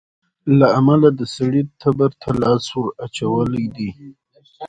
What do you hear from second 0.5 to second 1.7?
له امله د سړي